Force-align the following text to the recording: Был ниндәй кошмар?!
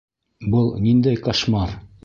Был 0.53 0.71
ниндәй 0.87 1.21
кошмар?! 1.29 1.81